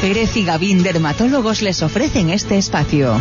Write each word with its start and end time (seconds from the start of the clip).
Pérez 0.00 0.36
y 0.36 0.44
Gavín 0.44 0.82
Dermatólogos 0.82 1.62
les 1.62 1.82
ofrecen 1.82 2.30
este 2.30 2.58
espacio. 2.58 3.20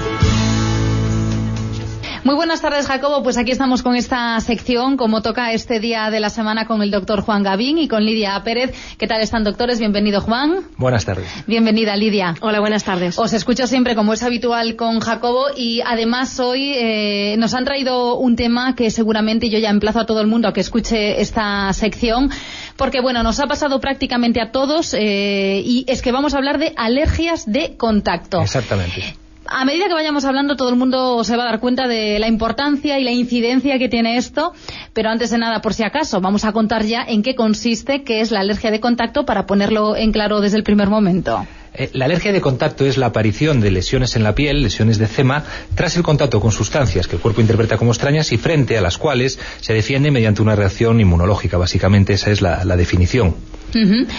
Muy 2.26 2.34
buenas 2.34 2.60
tardes, 2.60 2.88
Jacobo. 2.88 3.22
Pues 3.22 3.38
aquí 3.38 3.52
estamos 3.52 3.84
con 3.84 3.96
esta 3.96 4.40
sección, 4.40 4.98
como 4.98 5.22
toca 5.22 5.52
este 5.52 5.80
día 5.80 6.10
de 6.10 6.20
la 6.20 6.32
semana 6.32 6.66
con 6.66 6.82
el 6.82 6.90
doctor 6.90 7.22
Juan 7.22 7.44
Gavín 7.44 7.78
y 7.78 7.88
con 7.88 8.04
Lidia 8.04 8.42
Pérez. 8.44 8.74
¿Qué 8.98 9.06
tal 9.06 9.22
están, 9.22 9.44
doctores? 9.44 9.78
Bienvenido, 9.78 10.22
Juan. 10.22 10.62
Buenas 10.78 11.06
tardes. 11.06 11.28
Bienvenida, 11.46 11.96
Lidia. 11.96 12.34
Hola, 12.42 12.60
buenas 12.62 12.84
tardes. 12.84 13.20
Os 13.20 13.32
escucho 13.34 13.68
siempre, 13.68 13.94
como 13.94 14.12
es 14.12 14.24
habitual, 14.24 14.76
con 14.76 15.02
Jacobo 15.02 15.50
y 15.56 15.82
además 15.82 16.40
hoy 16.40 16.74
eh, 16.76 17.36
nos 17.38 17.54
han 17.54 17.64
traído 17.64 18.18
un 18.18 18.36
tema 18.36 18.74
que 18.74 18.90
seguramente 18.90 19.52
yo 19.52 19.60
ya 19.60 19.70
emplazo 19.70 20.00
a 20.00 20.08
todo 20.08 20.20
el 20.20 20.26
mundo 20.26 20.48
a 20.48 20.54
que 20.54 20.62
escuche 20.62 21.22
esta 21.22 21.72
sección 21.74 22.32
porque 22.78 23.02
bueno, 23.02 23.24
nos 23.24 23.40
ha 23.40 23.48
pasado 23.48 23.80
prácticamente 23.80 24.42
a 24.42 24.52
todos 24.52 24.94
eh, 24.94 25.62
y 25.64 25.86
es 25.88 26.02
que 26.02 26.12
vamos 26.12 26.34
a 26.34 26.38
hablar 26.38 26.58
de 26.58 26.74
alergias 26.76 27.52
de 27.52 27.76
contacto. 27.78 28.42
Exactamente 28.42 29.16
a 29.48 29.66
medida 29.66 29.88
que 29.88 29.94
vayamos 29.94 30.26
hablando, 30.26 30.56
todo 30.56 30.70
el 30.70 30.76
mundo 30.76 31.24
se 31.24 31.38
va 31.38 31.44
a 31.44 31.46
dar 31.46 31.60
cuenta 31.60 31.88
de 31.88 32.20
la 32.20 32.28
importancia 32.28 33.00
y 33.00 33.04
la 33.04 33.12
incidencia 33.12 33.78
que 33.78 33.90
tiene 33.90 34.18
esto. 34.18 34.54
Pero 34.94 35.10
antes 35.10 35.30
de 35.30 35.38
nada, 35.38 35.62
por 35.62 35.74
si 35.74 35.84
acaso, 35.84 36.22
vamos 36.22 36.46
a 36.46 36.52
contar 36.52 36.84
ya 36.84 37.04
en 37.04 37.24
qué 37.24 37.36
consiste, 37.36 38.04
qué 38.04 38.22
es 38.22 38.32
la 38.32 38.40
alergia 38.40 38.72
de 38.72 38.80
contacto, 38.80 39.26
para 39.26 39.46
ponerlo 39.46 39.96
en 39.96 40.12
claro 40.12 40.42
desde 40.42 40.58
el 40.58 40.64
primer 40.64 40.90
momento. 40.90 41.46
Eh, 41.78 41.90
la 41.94 42.06
alergia 42.06 42.32
de 42.32 42.42
contacto 42.42 42.86
es 42.86 42.98
la 42.98 43.08
aparición 43.08 43.62
de 43.62 43.72
lesiones 43.72 44.16
en 44.16 44.24
la 44.24 44.36
piel, 44.36 44.62
lesiones 44.62 44.98
de 44.98 45.06
eczema, 45.06 45.44
tras 45.76 45.98
el 45.98 46.04
contacto 46.04 46.40
con 46.40 46.52
sustancias 46.52 47.08
que 47.08 47.16
el 47.18 47.22
cuerpo 47.22 47.42
interpreta 47.42 47.78
como 47.78 47.92
extrañas 47.92 48.32
y 48.32 48.38
frente 48.38 48.78
a 48.78 48.82
las 48.82 48.98
cuales 48.98 49.40
se 49.62 49.74
defiende 49.74 50.12
mediante 50.12 50.42
una 50.42 50.56
reacción 50.56 51.00
inmunológica. 51.00 51.58
Básicamente 51.58 52.14
esa 52.14 52.32
es 52.32 52.42
la 52.42 52.78
definición. 52.78 53.36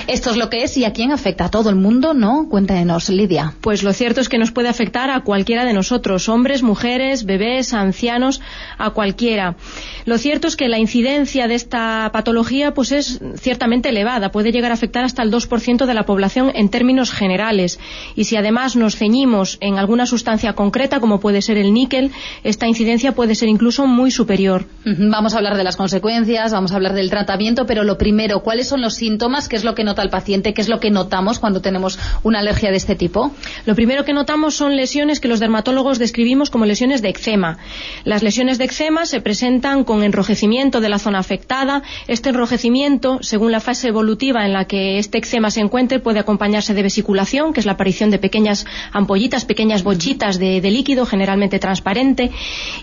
Esto 0.06 0.30
es 0.30 0.36
lo 0.36 0.50
que 0.50 0.64
es 0.64 0.76
y 0.76 0.84
a 0.84 0.92
quién 0.92 1.12
afecta 1.12 1.46
a 1.46 1.50
todo 1.50 1.70
el 1.70 1.76
mundo, 1.76 2.12
¿no? 2.12 2.48
Cuéntenos, 2.48 3.08
Lidia. 3.08 3.54
Pues 3.60 3.82
lo 3.82 3.92
cierto 3.92 4.20
es 4.20 4.28
que 4.28 4.38
nos 4.38 4.52
puede 4.52 4.68
afectar 4.68 5.10
a 5.10 5.20
cualquiera 5.20 5.64
de 5.64 5.72
nosotros, 5.72 6.28
hombres, 6.28 6.62
mujeres, 6.62 7.24
bebés, 7.24 7.72
ancianos, 7.72 8.40
a 8.76 8.90
cualquiera. 8.90 9.56
Lo 10.04 10.18
cierto 10.18 10.46
es 10.46 10.56
que 10.56 10.68
la 10.68 10.78
incidencia 10.78 11.48
de 11.48 11.54
esta 11.54 12.10
patología 12.12 12.74
pues 12.74 12.92
es 12.92 13.20
ciertamente 13.36 13.88
elevada, 13.88 14.30
puede 14.30 14.52
llegar 14.52 14.70
a 14.70 14.74
afectar 14.74 15.04
hasta 15.04 15.22
el 15.22 15.32
2% 15.32 15.86
de 15.86 15.94
la 15.94 16.04
población 16.04 16.52
en 16.54 16.68
términos 16.68 17.10
generales. 17.10 17.80
Y 18.14 18.24
si 18.24 18.36
además 18.36 18.76
nos 18.76 18.96
ceñimos 18.96 19.56
en 19.60 19.78
alguna 19.78 20.06
sustancia 20.06 20.52
concreta, 20.52 21.00
como 21.00 21.20
puede 21.20 21.40
ser 21.42 21.56
el 21.56 21.72
níquel, 21.72 22.12
esta 22.44 22.66
incidencia 22.66 23.12
puede 23.12 23.34
ser 23.34 23.48
incluso 23.48 23.86
muy 23.86 24.10
superior. 24.10 24.66
Vamos 24.84 25.34
a 25.34 25.38
hablar 25.38 25.56
de 25.56 25.64
las 25.64 25.76
consecuencias, 25.76 26.52
vamos 26.52 26.72
a 26.72 26.76
hablar 26.76 26.92
del 26.92 27.10
tratamiento, 27.10 27.66
pero 27.66 27.84
lo 27.84 27.96
primero, 27.98 28.42
¿cuáles 28.42 28.68
son 28.68 28.82
los 28.82 28.94
síntomas 28.94 29.45
¿Qué 29.48 29.56
es 29.56 29.64
lo 29.64 29.74
que 29.74 29.84
nota 29.84 30.02
el 30.02 30.10
paciente? 30.10 30.54
¿Qué 30.54 30.60
es 30.60 30.68
lo 30.68 30.80
que 30.80 30.90
notamos 30.90 31.38
cuando 31.38 31.60
tenemos 31.60 31.98
una 32.22 32.40
alergia 32.40 32.70
de 32.70 32.76
este 32.76 32.94
tipo? 32.94 33.32
Lo 33.64 33.74
primero 33.74 34.04
que 34.04 34.12
notamos 34.12 34.54
son 34.54 34.76
lesiones 34.76 35.20
que 35.20 35.28
los 35.28 35.40
dermatólogos 35.40 35.98
describimos 35.98 36.50
como 36.50 36.66
lesiones 36.66 37.02
de 37.02 37.08
eczema. 37.10 37.58
Las 38.04 38.22
lesiones 38.22 38.58
de 38.58 38.64
eczema 38.64 39.06
se 39.06 39.20
presentan 39.20 39.84
con 39.84 40.02
enrojecimiento 40.02 40.80
de 40.80 40.88
la 40.88 40.98
zona 40.98 41.18
afectada. 41.18 41.82
Este 42.06 42.30
enrojecimiento, 42.30 43.18
según 43.22 43.52
la 43.52 43.60
fase 43.60 43.88
evolutiva 43.88 44.44
en 44.44 44.52
la 44.52 44.66
que 44.66 44.98
este 44.98 45.18
eczema 45.18 45.50
se 45.50 45.60
encuentre, 45.60 46.00
puede 46.00 46.18
acompañarse 46.18 46.74
de 46.74 46.82
vesiculación, 46.82 47.52
que 47.52 47.60
es 47.60 47.66
la 47.66 47.72
aparición 47.72 48.10
de 48.10 48.18
pequeñas 48.18 48.66
ampollitas, 48.92 49.44
pequeñas 49.44 49.82
bochitas 49.82 50.38
de, 50.38 50.60
líquido, 50.66 51.06
generalmente 51.06 51.58
transparente. 51.58 52.30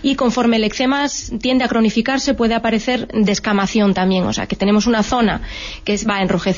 Y 0.02 0.14
conforme 0.14 0.56
el 0.56 0.64
eczema 0.64 1.06
tiende 1.40 1.64
a 1.64 1.68
cronificarse, 1.68 2.34
puede 2.34 2.54
aparecer 2.54 3.08
descamación 3.08 3.94
también. 3.94 4.24
O 4.24 4.32
sea, 4.32 4.46
que 4.46 4.56
tenemos 4.56 4.86
una 4.86 5.02
zona 5.02 5.42
que 5.84 5.98
va 6.08 6.16
a 6.16 6.22
enrojecer 6.22 6.53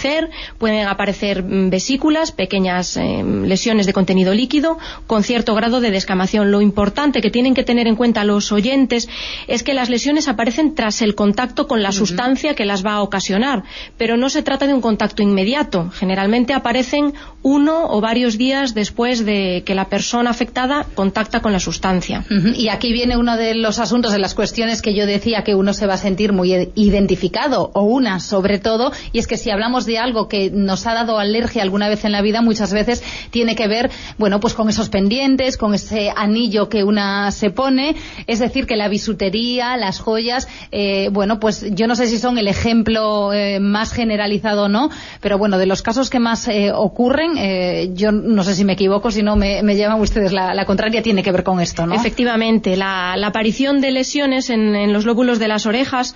pueden 0.58 0.86
aparecer 0.86 1.42
mm, 1.42 1.70
vesículas, 1.70 2.32
pequeñas 2.32 2.96
eh, 2.96 3.22
lesiones 3.24 3.86
de 3.86 3.92
contenido 3.92 4.34
líquido, 4.34 4.78
con 5.06 5.22
cierto 5.22 5.54
grado 5.54 5.80
de 5.80 5.90
descamación. 5.90 6.50
Lo 6.50 6.60
importante 6.60 7.20
que 7.20 7.30
tienen 7.30 7.54
que 7.54 7.64
tener 7.64 7.86
en 7.86 7.96
cuenta 7.96 8.24
los 8.24 8.52
oyentes 8.52 9.08
es 9.46 9.62
que 9.62 9.74
las 9.74 9.88
lesiones 9.88 10.28
aparecen 10.28 10.74
tras 10.74 11.02
el 11.02 11.14
contacto 11.14 11.66
con 11.66 11.82
la 11.82 11.92
sustancia 11.92 12.54
que 12.54 12.64
las 12.64 12.84
va 12.84 12.94
a 12.94 13.02
ocasionar, 13.02 13.64
pero 13.96 14.16
no 14.16 14.28
se 14.28 14.42
trata 14.42 14.66
de 14.66 14.74
un 14.74 14.80
contacto 14.80 15.22
inmediato. 15.22 15.90
Generalmente 15.90 16.52
aparecen 16.52 17.14
uno 17.42 17.86
o 17.88 18.00
varios 18.00 18.38
días 18.38 18.74
después 18.74 19.24
de 19.24 19.62
que 19.64 19.74
la 19.74 19.88
persona 19.88 20.30
afectada 20.30 20.86
contacta 20.94 21.40
con 21.40 21.52
la 21.52 21.60
sustancia. 21.60 22.24
Y 22.56 22.68
aquí 22.68 22.92
viene 22.92 23.16
uno 23.16 23.36
de 23.36 23.54
los 23.54 23.78
asuntos, 23.78 24.12
de 24.12 24.18
las 24.18 24.34
cuestiones 24.34 24.82
que 24.82 24.94
yo 24.94 25.06
decía 25.06 25.44
que 25.44 25.54
uno 25.54 25.72
se 25.72 25.86
va 25.86 25.94
a 25.94 25.98
sentir 25.98 26.32
muy 26.32 26.52
identificado, 26.74 27.70
o 27.74 27.82
una 27.82 28.20
sobre 28.20 28.58
todo, 28.58 28.92
y 29.12 29.18
es 29.18 29.26
que 29.26 29.36
si 29.36 29.50
hablamos 29.50 29.85
de 29.86 29.98
algo 29.98 30.28
que 30.28 30.50
nos 30.50 30.86
ha 30.86 30.94
dado 30.94 31.18
alergia 31.18 31.62
alguna 31.62 31.88
vez 31.88 32.04
en 32.04 32.12
la 32.12 32.22
vida, 32.22 32.42
muchas 32.42 32.72
veces 32.72 33.02
tiene 33.30 33.54
que 33.54 33.68
ver, 33.68 33.90
bueno, 34.18 34.40
pues 34.40 34.54
con 34.54 34.68
esos 34.68 34.88
pendientes, 34.88 35.56
con 35.56 35.74
ese 35.74 36.10
anillo 36.14 36.68
que 36.68 36.84
una 36.84 37.30
se 37.30 37.50
pone, 37.50 37.96
es 38.26 38.38
decir, 38.38 38.66
que 38.66 38.76
la 38.76 38.88
bisutería, 38.88 39.76
las 39.76 40.00
joyas, 40.00 40.48
eh, 40.72 41.08
bueno, 41.12 41.40
pues 41.40 41.66
yo 41.74 41.86
no 41.86 41.96
sé 41.96 42.06
si 42.06 42.18
son 42.18 42.38
el 42.38 42.48
ejemplo 42.48 43.32
eh, 43.32 43.60
más 43.60 43.92
generalizado 43.92 44.64
o 44.64 44.68
no, 44.68 44.90
pero 45.20 45.38
bueno, 45.38 45.58
de 45.58 45.66
los 45.66 45.82
casos 45.82 46.10
que 46.10 46.18
más 46.18 46.48
eh, 46.48 46.72
ocurren, 46.72 47.94
yo 47.94 48.12
no 48.12 48.42
sé 48.44 48.54
si 48.54 48.64
me 48.64 48.74
equivoco, 48.74 49.10
si 49.10 49.22
no 49.22 49.36
me, 49.36 49.62
llevan 49.74 50.00
ustedes 50.00 50.32
la, 50.32 50.64
contraria, 50.66 51.02
tiene 51.02 51.22
que 51.22 51.32
ver 51.32 51.44
con 51.44 51.60
esto, 51.60 51.86
¿no? 51.86 51.94
Efectivamente, 51.94 52.76
la, 52.76 53.14
aparición 53.26 53.80
de 53.80 53.90
lesiones 53.90 54.50
en 54.50 54.92
los 54.92 55.04
lóbulos 55.04 55.38
de 55.38 55.48
las 55.48 55.66
orejas 55.66 56.14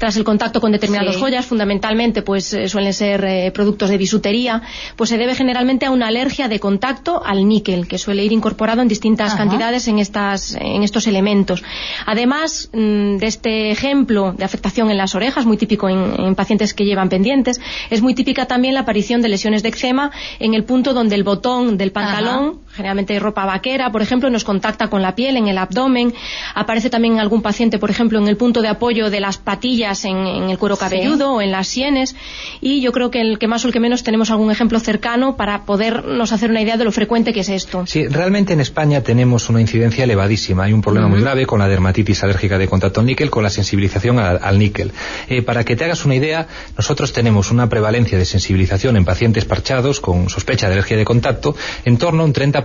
tras 0.00 0.16
el 0.16 0.24
contacto 0.24 0.62
con 0.62 0.72
determinadas 0.72 1.18
joyas, 1.18 1.44
fundamentalmente 1.44 2.22
pues 2.22 2.54
eh, 2.54 2.70
suelen 2.70 2.94
ser 2.94 3.22
eh, 3.22 3.50
productos 3.52 3.90
de 3.90 3.98
bisutería, 3.98 4.62
pues 4.96 5.10
se 5.10 5.18
debe 5.18 5.34
generalmente 5.34 5.84
a 5.84 5.90
una 5.90 6.06
alergia 6.06 6.48
de 6.48 6.58
contacto 6.58 7.22
al 7.22 7.46
níquel, 7.46 7.86
que 7.86 7.98
suele 7.98 8.24
ir 8.24 8.32
incorporado 8.32 8.80
en 8.80 8.88
distintas 8.88 9.34
cantidades 9.34 9.88
en, 9.88 9.98
estas, 9.98 10.54
en 10.54 10.82
estos 10.82 11.06
elementos. 11.06 11.62
Además 12.06 12.70
mm, 12.72 13.18
de 13.18 13.26
este 13.26 13.70
ejemplo 13.70 14.32
de 14.32 14.42
afectación 14.42 14.90
en 14.90 14.96
las 14.96 15.14
orejas, 15.14 15.44
muy 15.44 15.58
típico 15.58 15.86
en, 15.90 16.34
pacientes 16.34 16.72
que 16.72 16.86
llevan 16.86 17.10
pendientes, 17.10 17.60
es 17.90 18.00
muy 18.00 18.14
típica 18.14 18.46
también 18.46 18.72
la 18.72 18.80
aparición 18.80 19.20
de 19.20 19.28
lesiones 19.28 19.62
de 19.62 19.68
eczema 19.68 20.12
en 20.38 20.54
el 20.54 20.64
punto 20.64 20.94
donde 20.94 21.14
el 21.14 21.24
botón 21.24 21.76
del 21.76 21.92
pantalón 21.92 22.60
generalmente 22.72 23.18
ropa 23.18 23.44
vaquera, 23.44 23.90
por 23.90 24.02
ejemplo, 24.02 24.30
nos 24.30 24.44
contacta 24.44 24.88
con 24.88 25.02
la 25.02 25.14
piel 25.14 25.36
en 25.36 25.48
el 25.48 25.58
abdomen, 25.58 26.14
aparece 26.54 26.90
también 26.90 27.14
en 27.14 27.20
algún 27.20 27.42
paciente, 27.42 27.78
por 27.78 27.90
ejemplo, 27.90 28.18
en 28.18 28.28
el 28.28 28.36
punto 28.36 28.62
de 28.62 28.68
apoyo 28.68 29.10
de 29.10 29.20
las 29.20 29.38
patillas 29.38 30.04
en, 30.04 30.16
el 30.16 30.58
cuero 30.58 30.76
cabelludo 30.76 31.34
o 31.34 31.40
en 31.40 31.50
las 31.50 31.68
sienes, 31.68 32.14
y 32.60 32.80
yo 32.80 32.92
creo 32.92 33.10
que 33.10 33.20
el 33.20 33.38
que 33.38 33.48
más 33.48 33.64
o 33.64 33.68
el 33.68 33.72
que 33.72 33.80
menos 33.80 34.02
tenemos 34.02 34.30
algún 34.30 34.50
ejemplo 34.50 34.78
cercano 34.78 35.36
para 35.36 35.64
podernos 35.64 36.32
hacer 36.32 36.50
una 36.50 36.60
idea 36.60 36.76
de 36.76 36.84
lo 36.84 36.92
frecuente 36.92 37.32
que 37.32 37.40
es 37.40 37.48
esto. 37.48 37.84
Sí, 37.86 38.06
realmente 38.06 38.52
en 38.52 38.60
España 38.60 39.02
tenemos 39.02 39.48
una 39.48 39.60
incidencia 39.60 40.04
elevadísima, 40.04 40.64
hay 40.64 40.72
un 40.72 40.82
problema 40.82 41.08
muy 41.08 41.20
grave 41.20 41.46
con 41.46 41.58
la 41.58 41.68
dermatitis 41.68 42.22
alérgica 42.22 42.58
de 42.58 42.68
contacto 42.68 43.00
al 43.00 43.06
níquel, 43.06 43.30
con 43.30 43.42
la 43.42 43.50
sensibilización 43.50 44.18
al, 44.18 44.58
níquel. 44.58 44.92
Eh, 45.28 45.42
para 45.42 45.64
que 45.64 45.76
te 45.76 45.84
hagas 45.84 46.04
una 46.04 46.14
idea, 46.14 46.46
nosotros 46.76 47.12
tenemos 47.12 47.50
una 47.50 47.68
prevalencia 47.68 48.18
de 48.18 48.24
sensibilización 48.24 48.96
en 48.96 49.04
pacientes 49.04 49.44
parchados 49.44 50.00
con 50.00 50.28
sospecha 50.28 50.66
de 50.66 50.74
alergia 50.74 50.96
de 50.96 51.04
contacto 51.04 51.56
en 51.84 51.96
torno 51.98 52.22
a 52.22 52.26
un 52.26 52.32
30% 52.32 52.59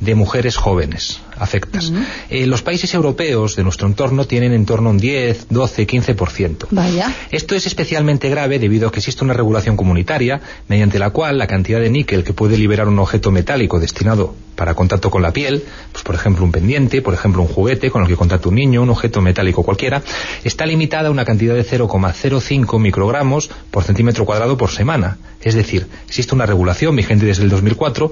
de 0.00 0.14
mujeres 0.14 0.56
jóvenes 0.56 1.20
afectas. 1.38 1.92
Eh, 2.30 2.46
los 2.46 2.62
países 2.62 2.92
europeos 2.94 3.56
de 3.56 3.62
nuestro 3.62 3.86
entorno 3.86 4.26
tienen 4.26 4.52
en 4.52 4.66
torno 4.66 4.88
a 4.88 4.92
un 4.92 4.98
10, 4.98 5.48
12, 5.50 5.86
15%. 5.86 6.66
Vaya. 6.70 7.14
Esto 7.30 7.54
es 7.54 7.66
especialmente 7.66 8.28
grave 8.28 8.58
debido 8.58 8.88
a 8.88 8.92
que 8.92 9.00
existe 9.00 9.24
una 9.24 9.34
regulación 9.34 9.76
comunitaria 9.76 10.40
mediante 10.68 10.98
la 10.98 11.10
cual 11.10 11.38
la 11.38 11.46
cantidad 11.46 11.80
de 11.80 11.90
níquel 11.90 12.24
que 12.24 12.32
puede 12.32 12.56
liberar 12.56 12.88
un 12.88 12.98
objeto 12.98 13.30
metálico 13.30 13.80
destinado 13.80 14.34
para 14.54 14.74
contacto 14.74 15.10
con 15.10 15.22
la 15.22 15.32
piel, 15.32 15.64
pues 15.92 16.04
por 16.04 16.14
ejemplo 16.14 16.44
un 16.44 16.52
pendiente, 16.52 17.02
por 17.02 17.14
ejemplo 17.14 17.42
un 17.42 17.48
juguete 17.48 17.90
con 17.90 18.02
el 18.02 18.08
que 18.08 18.16
contacta 18.16 18.48
un 18.48 18.54
niño, 18.54 18.82
un 18.82 18.90
objeto 18.90 19.20
metálico 19.20 19.62
cualquiera, 19.62 20.02
está 20.44 20.66
limitada 20.66 21.08
a 21.08 21.10
una 21.10 21.24
cantidad 21.24 21.54
de 21.54 21.64
0,05 21.64 22.78
microgramos 22.78 23.50
por 23.70 23.84
centímetro 23.84 24.24
cuadrado 24.24 24.56
por 24.56 24.70
semana. 24.70 25.18
Es 25.42 25.54
decir, 25.54 25.86
existe 26.06 26.34
una 26.34 26.46
regulación 26.46 26.96
vigente 26.96 27.26
desde 27.26 27.42
el 27.42 27.50
2004 27.50 28.10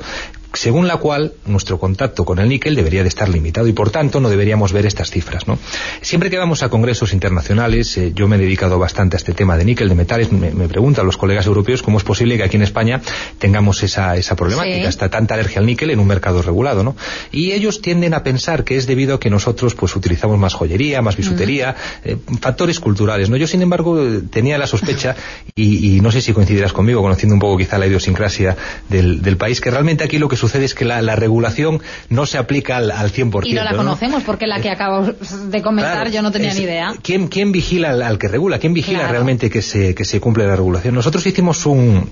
según 0.54 0.86
la 0.86 0.98
cual 0.98 1.32
nuestro 1.46 1.78
contacto 1.78 2.24
con 2.24 2.38
el 2.38 2.48
níquel 2.48 2.74
debería 2.74 3.02
de 3.02 3.08
estar 3.12 3.28
limitado 3.28 3.68
y 3.68 3.72
por 3.72 3.90
tanto 3.90 4.20
no 4.20 4.28
deberíamos 4.28 4.72
ver 4.72 4.86
estas 4.86 5.10
cifras. 5.10 5.46
¿no? 5.46 5.58
Siempre 6.00 6.30
que 6.30 6.38
vamos 6.38 6.62
a 6.62 6.68
congresos 6.68 7.12
internacionales, 7.12 7.96
eh, 7.96 8.12
yo 8.14 8.28
me 8.28 8.36
he 8.36 8.38
dedicado 8.38 8.78
bastante 8.78 9.16
a 9.16 9.18
este 9.18 9.32
tema 9.32 9.56
de 9.56 9.64
níquel, 9.64 9.88
de 9.88 9.94
metales, 9.94 10.32
me, 10.32 10.50
preguntan 10.68 11.06
los 11.06 11.16
colegas 11.16 11.46
europeos 11.46 11.82
cómo 11.82 11.98
es 11.98 12.04
posible 12.04 12.36
que 12.36 12.44
aquí 12.44 12.56
en 12.56 12.62
España 12.62 13.00
tengamos 13.38 13.82
esa, 13.82 14.16
esa 14.16 14.36
problemática, 14.36 14.88
hasta 14.88 15.10
tanta 15.10 15.34
alergia 15.34 15.60
al 15.60 15.66
níquel 15.66 15.90
en 15.90 16.00
un 16.00 16.06
mercado 16.06 16.42
regulado. 16.42 16.82
¿no? 16.82 16.96
Y 17.30 17.52
ellos 17.52 17.82
tienden 17.82 18.14
a 18.14 18.22
pensar 18.22 18.64
que 18.64 18.76
es 18.76 18.86
debido 18.86 19.16
a 19.16 19.20
que 19.20 19.30
nosotros 19.30 19.74
pues 19.74 19.94
utilizamos 19.94 20.38
más 20.38 20.54
joyería, 20.54 21.02
más 21.02 21.16
bisutería, 21.16 21.76
eh, 22.04 22.16
factores 22.40 22.80
culturales. 22.80 23.28
¿no? 23.30 23.36
Yo, 23.36 23.46
sin 23.46 23.62
embargo, 23.62 24.02
tenía 24.30 24.58
la 24.58 24.66
sospecha, 24.66 25.16
y, 25.54 26.00
no 26.00 26.10
sé 26.10 26.20
si 26.20 26.32
coincidirás 26.32 26.72
conmigo, 26.72 27.02
conociendo 27.02 27.34
un 27.34 27.40
poco 27.40 27.58
quizá 27.58 27.78
la 27.78 27.86
idiosincrasia 27.86 28.56
del, 28.88 29.22
del 29.22 29.36
país, 29.36 29.60
que 29.60 29.70
realmente 29.70 30.04
aquí 30.04 30.18
lo 30.18 30.28
que 30.28 30.36
sucede 30.36 30.64
es 30.64 30.74
que 30.74 30.84
la, 30.84 31.16
regulación 31.16 31.80
no 32.08 32.26
se 32.26 32.38
aplica 32.38 32.78
al, 32.78 33.01
al 33.02 33.12
100%. 33.12 33.46
Y 33.46 33.54
no 33.54 33.64
la 33.64 33.74
conocemos, 33.74 34.22
porque 34.22 34.46
la 34.46 34.60
que 34.60 34.70
acabo 34.70 35.02
de 35.04 35.62
comentar 35.62 36.10
yo 36.10 36.22
no 36.22 36.30
tenía 36.30 36.54
ni 36.54 36.60
idea. 36.62 36.94
¿quién, 37.02 37.28
¿Quién 37.28 37.52
vigila 37.52 37.90
al, 37.90 38.18
que 38.18 38.28
regula? 38.28 38.58
¿Quién 38.58 38.74
vigila 38.74 39.08
realmente 39.08 39.50
que 39.50 39.62
se, 39.62 39.94
que 39.94 40.04
se 40.04 40.20
cumple 40.20 40.46
la 40.46 40.56
regulación? 40.56 40.94
Nosotros 40.94 41.26
hicimos 41.26 41.66
un 41.66 42.08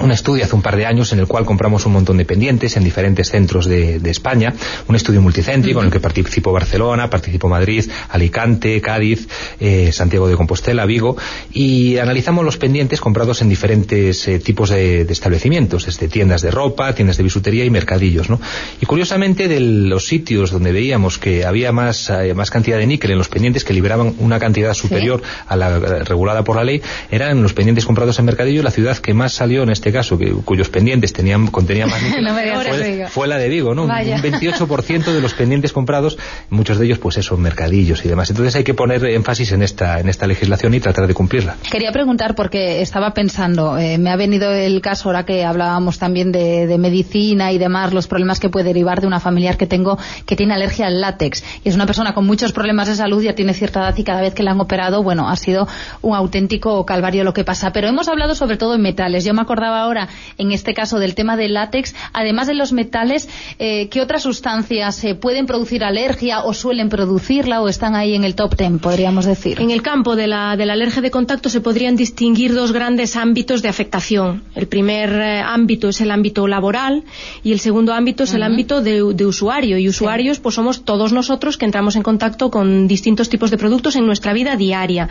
un 0.00 0.12
estudio 0.12 0.44
hace 0.44 0.54
un 0.54 0.62
par 0.62 0.76
de 0.76 0.86
años 0.86 1.12
en 1.12 1.18
el 1.18 1.26
cual 1.26 1.44
compramos 1.44 1.84
un 1.86 1.92
montón 1.92 2.16
de 2.16 2.24
pendientes 2.24 2.76
en 2.76 2.84
diferentes 2.84 3.30
centros 3.30 3.66
de, 3.66 4.00
España, 4.08 4.54
un 4.88 4.96
estudio 4.96 5.20
multicéntrico 5.20 5.80
en 5.80 5.86
el 5.86 5.92
que 5.92 6.00
participó 6.00 6.52
Barcelona, 6.52 7.10
participó 7.10 7.48
Madrid, 7.48 7.84
Alicante, 8.08 8.80
Cádiz, 8.80 9.28
eh, 9.60 9.92
Santiago 9.92 10.28
de 10.28 10.36
Compostela, 10.36 10.86
Vigo, 10.86 11.16
y 11.52 11.98
analizamos 11.98 12.44
los 12.44 12.56
pendientes 12.56 13.00
comprados 13.00 13.42
en 13.42 13.48
diferentes 13.48 14.26
eh, 14.28 14.38
tipos 14.38 14.70
de, 14.70 15.02
establecimientos, 15.02 15.86
desde 15.86 16.08
tiendas 16.08 16.42
de 16.42 16.50
ropa, 16.50 16.94
tiendas 16.94 17.18
de 17.18 17.22
bisutería 17.24 17.64
y 17.64 17.70
mercadillos, 17.70 18.30
¿no? 18.30 18.40
Y 18.80 18.86
curiosamente 18.86 19.46
de 19.48 19.60
los 19.60 20.06
sitios 20.06 20.50
donde 20.50 20.72
veíamos 20.72 21.18
que 21.18 21.44
había 21.44 21.72
más, 21.72 22.08
eh, 22.10 22.34
más 22.34 22.50
cantidad 22.50 22.78
de 22.78 22.86
níquel 22.86 23.10
en 23.10 23.18
los 23.18 23.28
pendientes 23.28 23.64
que 23.64 23.74
liberaban 23.74 24.14
una 24.18 24.38
cantidad 24.38 24.72
superior 24.74 25.22
a 25.46 25.56
la 25.56 25.78
regulada 25.78 26.44
por 26.44 26.56
la 26.56 26.64
ley, 26.64 26.80
eran 27.10 27.42
los 27.42 27.52
pendientes 27.52 27.84
comprados 27.84 28.18
en 28.18 28.24
mercadillo 28.24 28.62
la 28.62 28.70
ciudad 28.70 28.96
que 28.96 29.14
más 29.14 29.32
salió 29.32 29.62
en 29.62 29.70
este 29.70 29.87
este 29.88 29.98
caso, 29.98 30.18
que, 30.18 30.30
cuyos 30.44 30.68
pendientes 30.68 31.12
tenían, 31.12 31.46
contenían 31.46 31.88
más 31.88 32.00
fue, 33.10 33.26
la 33.26 33.38
de 33.38 33.48
Vigo, 33.48 33.74
¿no? 33.74 33.84
Un 33.84 33.90
28% 33.90 35.04
de 35.04 35.20
los 35.20 35.32
pendientes 35.34 35.72
comprados, 35.72 36.18
muchos 36.50 36.78
de 36.78 36.86
ellos, 36.86 36.98
pues 36.98 37.16
eso, 37.16 37.36
mercadillos 37.36 38.04
y 38.04 38.08
demás. 38.08 38.28
Entonces 38.30 38.54
hay 38.56 38.64
que 38.64 38.74
poner 38.74 39.04
énfasis 39.06 39.52
en 39.52 39.62
esta, 39.62 40.00
en 40.00 40.08
esta 40.08 40.26
legislación 40.26 40.74
y 40.74 40.80
tratar 40.80 41.06
de 41.06 41.14
cumplirla. 41.14 41.56
Quería 41.70 41.90
preguntar, 41.90 42.34
porque 42.34 42.82
estaba 42.82 43.14
pensando, 43.14 43.78
eh, 43.78 43.96
me 43.98 44.10
ha 44.10 44.16
venido 44.16 44.52
el 44.52 44.80
caso 44.82 45.08
ahora 45.08 45.24
que 45.24 45.44
hablábamos 45.44 45.98
también 45.98 46.32
de, 46.32 46.76
medicina 46.78 47.50
y 47.50 47.58
demás, 47.58 47.92
los 47.92 48.06
problemas 48.06 48.38
que 48.38 48.50
puede 48.50 48.66
derivar 48.66 49.00
de 49.00 49.06
una 49.06 49.20
familiar 49.20 49.56
que 49.56 49.66
tengo 49.66 49.98
que 50.26 50.36
tiene 50.36 50.54
alergia 50.54 50.86
al 50.86 51.00
látex. 51.00 51.42
Y 51.64 51.70
es 51.70 51.74
una 51.74 51.86
persona 51.86 52.12
con 52.12 52.26
muchos 52.26 52.52
problemas 52.52 52.88
de 52.88 52.94
salud, 52.94 53.22
ya 53.22 53.34
tiene 53.34 53.54
cierta 53.54 53.80
edad 53.80 53.96
y 53.96 54.04
cada 54.04 54.20
vez 54.20 54.34
que 54.34 54.42
la 54.42 54.50
han 54.52 54.60
operado, 54.60 55.02
bueno, 55.02 55.28
ha 55.28 55.36
sido 55.36 55.66
un 56.02 56.14
auténtico 56.14 56.84
calvario 56.84 57.24
lo 57.24 57.32
que 57.32 57.44
pasa. 57.44 57.72
Pero 57.72 57.88
hemos 57.88 58.06
hablado 58.08 58.34
sobre 58.34 58.58
todo 58.58 58.74
en 58.74 58.82
metales. 58.82 59.24
Yo 59.24 59.34
me 59.34 59.42
acordaba 59.42 59.77
ahora, 59.78 60.08
en 60.36 60.52
este 60.52 60.74
caso 60.74 60.98
del 60.98 61.14
tema 61.14 61.36
del 61.36 61.54
látex, 61.54 61.94
además 62.12 62.46
de 62.46 62.54
los 62.54 62.72
metales, 62.72 63.28
eh, 63.58 63.88
¿qué 63.88 64.00
otras 64.00 64.22
sustancias 64.22 65.02
eh, 65.04 65.14
pueden 65.14 65.46
producir 65.46 65.84
alergia 65.84 66.42
o 66.42 66.54
suelen 66.54 66.88
producirla 66.88 67.62
o 67.62 67.68
están 67.68 67.94
ahí 67.94 68.14
en 68.14 68.24
el 68.24 68.34
top 68.34 68.56
ten, 68.56 68.78
podríamos 68.78 69.24
decir? 69.24 69.60
En 69.60 69.70
el 69.70 69.82
campo 69.82 70.16
de 70.16 70.26
la, 70.26 70.56
de 70.56 70.66
la 70.66 70.74
alergia 70.74 71.02
de 71.02 71.10
contacto 71.10 71.48
se 71.48 71.60
podrían 71.60 71.96
distinguir 71.96 72.54
dos 72.54 72.72
grandes 72.72 73.16
ámbitos 73.16 73.62
de 73.62 73.68
afectación. 73.68 74.44
El 74.54 74.66
primer 74.66 75.10
eh, 75.12 75.40
ámbito 75.40 75.88
es 75.88 76.00
el 76.00 76.10
ámbito 76.10 76.46
laboral 76.46 77.04
y 77.42 77.52
el 77.52 77.60
segundo 77.60 77.92
ámbito 77.92 78.24
es 78.24 78.34
el 78.34 78.42
ámbito 78.42 78.80
de, 78.82 79.02
usuario. 79.02 79.78
Y 79.78 79.88
usuarios, 79.88 80.38
pues 80.40 80.54
somos 80.54 80.84
todos 80.84 81.12
nosotros 81.12 81.56
que 81.56 81.64
entramos 81.64 81.96
en 81.96 82.02
contacto 82.02 82.50
con 82.50 82.88
distintos 82.88 83.28
tipos 83.28 83.50
de 83.50 83.58
productos 83.58 83.96
en 83.96 84.06
nuestra 84.06 84.32
vida 84.32 84.56
diaria. 84.56 85.08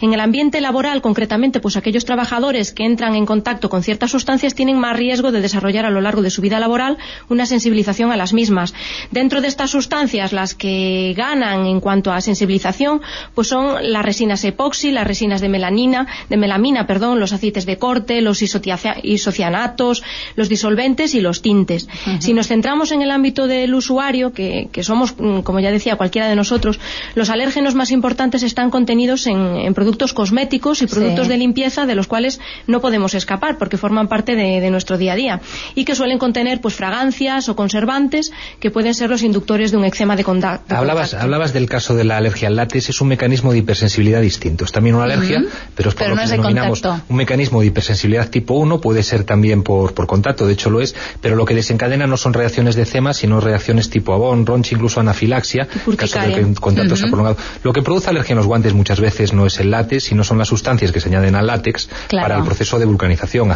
En 0.00 0.12
el 0.12 0.20
ambiente 0.20 0.60
laboral, 0.60 1.00
concretamente, 1.00 1.60
pues 1.60 1.76
aquellos 1.76 2.04
trabajadores 2.04 2.72
que 2.72 2.84
entran 2.84 3.14
en 3.14 3.26
contacto 3.26 3.68
con 3.68 3.82
ciertas 4.00 4.12
sustancias 4.12 4.54
tienen 4.54 4.78
más 4.78 4.96
riesgo 4.96 5.30
de 5.30 5.42
desarrollar 5.42 5.84
a 5.84 5.90
lo 5.90 6.00
largo 6.00 6.22
de 6.22 6.30
su 6.30 6.40
vida 6.40 6.58
laboral 6.58 6.96
una 7.28 7.44
sensibilización 7.44 8.10
a 8.10 8.16
las 8.16 8.32
mismas. 8.32 8.72
Dentro 9.10 9.42
de 9.42 9.48
estas 9.48 9.72
sustancias, 9.72 10.32
las 10.32 10.54
que 10.54 11.12
ganan 11.14 11.66
en 11.66 11.80
cuanto 11.80 12.10
a 12.10 12.22
sensibilización, 12.22 13.02
pues 13.34 13.48
son 13.48 13.92
las 13.92 14.02
resinas 14.02 14.42
epoxi, 14.44 14.90
las 14.90 15.06
resinas 15.06 15.42
de 15.42 15.50
melanina, 15.50 16.06
de 16.30 16.38
melamina, 16.38 16.86
perdón, 16.86 17.20
los 17.20 17.34
aceites 17.34 17.66
de 17.66 17.76
corte, 17.76 18.22
los 18.22 18.40
isocianatos, 18.40 20.02
los 20.34 20.48
disolventes 20.48 21.14
y 21.14 21.20
los 21.20 21.42
tintes. 21.42 21.86
Si 22.20 22.32
nos 22.32 22.48
centramos 22.48 22.92
en 22.92 23.02
el 23.02 23.10
ámbito 23.10 23.46
del 23.46 23.74
usuario, 23.74 24.32
que, 24.32 24.70
somos, 24.82 25.14
mm, 25.18 25.40
como 25.40 25.60
ya 25.60 25.70
decía, 25.70 25.96
cualquiera 25.96 26.26
de 26.26 26.36
nosotros, 26.36 26.80
los 27.14 27.28
alérgenos 27.28 27.74
más 27.74 27.90
importantes 27.90 28.42
están 28.42 28.70
contenidos 28.70 29.26
en, 29.26 29.74
productos 29.74 30.14
cosméticos 30.14 30.80
y 30.80 30.86
productos 30.86 31.28
de 31.28 31.36
limpieza 31.36 31.84
de 31.84 31.94
los 31.94 32.06
cuales 32.06 32.40
no 32.66 32.80
podemos 32.80 33.12
escapar 33.12 33.58
porque 33.58 33.76
forman 33.90 34.06
parte 34.06 34.36
de, 34.36 34.70
nuestro 34.70 34.98
día 34.98 35.14
a 35.14 35.16
día 35.16 35.40
y 35.74 35.84
que 35.84 35.96
suelen 35.96 36.18
contener 36.18 36.60
pues 36.60 36.74
fragancias 36.74 37.48
o 37.48 37.56
conservantes 37.56 38.30
que 38.60 38.70
pueden 38.70 38.94
ser 38.94 39.10
los 39.10 39.24
inductores 39.24 39.72
de 39.72 39.78
un 39.78 39.84
eczema 39.84 40.14
de 40.14 40.22
contacto. 40.22 40.76
Hablabas, 40.76 41.12
hablabas 41.14 41.52
del 41.52 41.68
caso 41.68 41.96
de 41.96 42.04
la 42.04 42.18
alergia 42.18 42.46
al 42.46 42.54
látex, 42.54 42.90
es 42.90 43.00
un 43.00 43.08
mecanismo 43.08 43.50
de 43.50 43.58
hipersensibilidad 43.58 44.20
distinto. 44.20 44.64
Es 44.64 44.70
también 44.70 44.94
una 44.94 45.06
alergia, 45.06 45.42
pero 45.74 45.88
es 45.88 45.96
por 45.96 46.08
lo 46.08 46.14
que 46.14 46.28
denominamos 46.28 46.82
un 47.08 47.16
mecanismo 47.16 47.62
de 47.62 47.66
hipersensibilidad 47.66 48.30
tipo 48.30 48.54
1, 48.54 48.80
puede 48.80 49.02
ser 49.02 49.24
también 49.24 49.64
por, 49.64 49.92
por 49.92 50.06
contacto, 50.06 50.46
de 50.46 50.52
hecho 50.52 50.70
lo 50.70 50.80
es, 50.80 50.94
pero 51.20 51.34
lo 51.34 51.44
que 51.44 51.56
desencadena 51.56 52.06
no 52.06 52.16
son 52.16 52.32
reacciones 52.32 52.76
de 52.76 52.82
eczema, 52.82 53.12
sino 53.12 53.40
reacciones 53.40 53.90
tipo 53.90 54.14
abón, 54.14 54.46
roncha, 54.46 54.76
incluso 54.76 55.00
anafilaxia, 55.00 55.66
en 55.84 55.96
caso 55.96 56.20
de 56.20 56.32
que 56.32 56.40
el 56.40 56.60
contacto 56.60 56.94
sea 56.94 57.08
prolongado. 57.08 57.38
Lo 57.64 57.72
que 57.72 57.82
produce 57.82 58.08
alergia 58.08 58.34
en 58.34 58.38
los 58.38 58.46
guantes 58.46 58.72
muchas 58.72 59.00
veces 59.00 59.32
no 59.32 59.46
es 59.46 59.58
el 59.58 59.72
látex, 59.72 60.04
sino 60.04 60.22
son 60.22 60.38
las 60.38 60.46
sustancias 60.46 60.92
que 60.92 61.00
se 61.00 61.08
añaden 61.08 61.34
al 61.34 61.48
látex 61.48 61.88
para 62.08 62.36
el 62.36 62.44
proceso 62.44 62.78
de 62.78 62.84
vulcanización, 62.84 63.50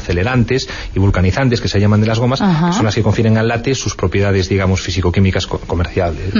y 0.94 0.98
vulcanizantes 0.98 1.60
que 1.60 1.68
se 1.68 1.80
llaman 1.80 2.00
de 2.00 2.06
las 2.06 2.18
gomas, 2.18 2.38
son 2.38 2.84
las 2.84 2.94
que 2.94 3.02
confieren 3.02 3.36
al 3.38 3.48
látex 3.48 3.78
sus 3.78 3.94
propiedades, 3.94 4.48
digamos, 4.48 4.80
físico-químicas 4.80 5.46
comerciales. 5.46 6.32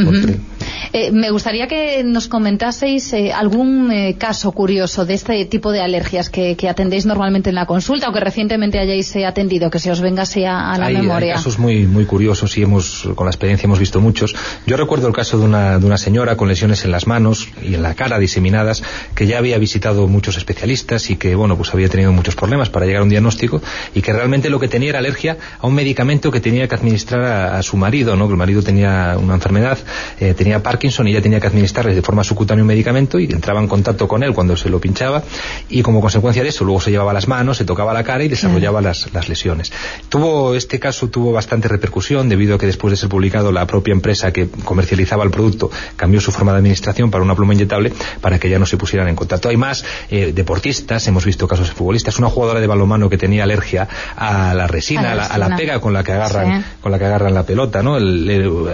Eh, 0.93 1.11
me 1.11 1.31
gustaría 1.31 1.67
que 1.67 2.05
nos 2.05 2.29
comentaseis 2.29 3.13
eh, 3.13 3.33
algún 3.33 3.91
eh, 3.91 4.17
caso 4.17 4.53
curioso 4.53 5.05
de 5.05 5.15
este 5.15 5.45
tipo 5.47 5.73
de 5.73 5.81
alergias 5.81 6.31
que, 6.31 6.57
atendéis 6.69 7.05
normalmente 7.05 7.51
en 7.51 7.57
la 7.57 7.67
consulta 7.67 8.09
o 8.09 8.13
que 8.13 8.21
recientemente 8.21 8.79
hayáis 8.79 9.15
atendido, 9.17 9.71
que 9.71 9.79
se 9.79 9.91
os 9.91 10.01
venga 10.01 10.23
a, 10.23 10.73
a 10.73 10.79
la 10.79 10.89
memoria. 10.89 11.35
Hay 11.35 11.39
casos 11.39 11.59
muy, 11.59 11.87
muy 11.87 12.07
curiosos 12.07 12.57
y 12.57 12.63
hemos, 12.63 13.09
con 13.15 13.27
la 13.27 13.31
experiencia 13.31 13.67
hemos 13.67 13.79
visto 13.79 14.01
muchos. 14.01 14.35
Yo 14.67 14.77
recuerdo 14.77 15.09
el 15.09 15.15
caso 15.15 15.39
de 15.39 15.45
una, 15.45 15.79
de 15.79 15.87
una 15.87 15.99
señora 15.99 16.37
con 16.37 16.49
lesiones 16.49 16.85
en 16.85 16.91
las 16.91 17.07
manos 17.07 17.49
y 17.63 17.75
en 17.75 17.83
la 17.83 17.95
cara 17.95 18.19
diseminadas 18.19 18.83
que 19.15 19.27
ya 19.27 19.39
había 19.39 19.59
visitado 19.59 20.07
muchos 20.07 20.37
especialistas 20.37 21.11
y 21.11 21.17
que, 21.17 21.35
bueno, 21.35 21.57
pues 21.57 21.73
había 21.75 21.89
tenido 21.89 22.13
muchos 22.13 22.37
problemas 22.37 22.71
para 22.71 22.87
llegar 22.87 23.01
a 23.01 23.05
un 23.05 23.11
diagnóstico 23.11 23.61
y 23.95 24.03
que 24.03 24.13
realmente 24.13 24.51
lo 24.51 24.59
que 24.61 24.69
tenía 24.69 24.91
era 24.91 24.99
alergia 24.99 25.37
a 25.59 25.67
un 25.67 25.75
medicamento 25.75 26.31
que 26.31 26.41
tenía 26.41 26.69
que 26.69 26.75
administrar 26.75 27.23
a, 27.25 27.63
su 27.63 27.77
marido, 27.77 28.17
¿no? 28.17 28.27
Que 28.27 28.33
el 28.33 28.39
marido 28.39 28.63
tenía 28.63 29.17
una 29.19 29.35
enfermedad, 29.35 29.79
eh, 30.21 30.35
tenía 30.35 30.63
Parkinson 30.63 31.09
y 31.09 31.13
ella 31.13 31.23
tenía 31.23 31.41
que 31.41 31.47
administrarle 31.47 31.95
de 31.95 32.03
forma 32.03 32.25
subcutánea 32.25 32.63
un 32.63 32.69
medicamento 32.69 33.19
y 33.19 33.25
entraba 33.25 33.61
en 33.61 33.69
contacto 33.69 34.07
con 34.07 34.23
él 34.23 34.35
cuando 34.35 34.57
se 34.57 34.69
lo 34.69 34.81
pinchaba 34.81 35.23
y 35.69 35.83
como 35.83 36.01
consecuencia 36.01 36.43
de 36.43 36.49
eso 36.51 36.65
luego 36.65 36.81
se 36.81 36.91
llevaba 36.91 37.13
las 37.13 37.29
manos, 37.29 37.57
se 37.57 37.65
tocaba 37.65 37.93
la 37.93 38.05
cara 38.05 38.25
y 38.25 38.29
desarrollaba 38.29 38.81
las, 38.81 39.13
las, 39.13 39.29
lesiones. 39.29 39.73
Tuvo, 40.09 40.55
este 40.55 40.79
caso 40.79 41.09
tuvo 41.09 41.33
bastante 41.33 41.69
repercusión 41.69 42.29
debido 42.29 42.57
a 42.57 42.59
que 42.59 42.67
después 42.67 42.91
de 42.93 42.97
ser 42.97 43.09
publicado 43.09 43.53
la 43.53 43.67
propia 43.67 43.93
empresa 43.93 44.33
que 44.33 44.49
comercializaba 44.65 45.25
el 45.25 45.31
producto 45.31 45.71
cambió 45.97 46.21
su 46.21 46.33
forma 46.33 46.53
de 46.53 46.59
administración 46.59 47.11
para 47.11 47.25
una 47.25 47.35
pluma 47.35 47.55
inyectable 47.55 47.93
para 48.21 48.39
que 48.39 48.49
ya 48.49 48.59
no 48.59 48.67
se 48.67 48.77
pusieran 48.77 49.09
en 49.09 49.17
contacto. 49.17 49.49
Hay 49.49 49.57
más 49.57 49.85
eh, 50.11 50.33
deportistas, 50.35 51.07
hemos 51.09 51.25
visto 51.25 51.49
casos 51.49 51.69
de 51.69 51.75
futbolistas, 51.75 52.19
una 52.19 52.29
jugadora 52.29 52.61
de 52.61 52.67
balonmano 52.67 53.09
que 53.09 53.19
tenía 53.19 53.45
alergia 53.45 53.64
a 54.17 54.55
la 54.55 54.67
resina, 54.67 55.13
a 55.13 55.39
la, 55.39 55.57
pega 55.57 55.81
con 55.81 55.93
la 55.93 56.03
que 56.03 56.13
agarran, 56.13 56.65
con 56.81 56.93
la 56.93 56.99
que 56.99 57.05
agarran 57.05 57.35
la 57.35 57.45
pelota, 57.45 57.83
¿no? 57.83 57.97